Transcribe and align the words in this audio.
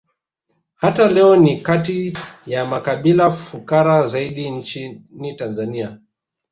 Hata 0.75 1.09
leo 1.09 1.35
ni 1.35 1.57
kati 1.57 2.17
ya 2.47 2.65
makabila 2.65 3.31
fukara 3.31 4.07
zaidi 4.07 4.49
nchini 4.49 5.33
Tanzania 5.35 5.99